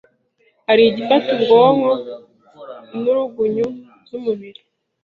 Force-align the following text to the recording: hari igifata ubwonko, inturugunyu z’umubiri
hari 0.67 0.81
igifata 0.85 1.29
ubwonko, 1.35 1.91
inturugunyu 2.95 3.67
z’umubiri 4.07 4.61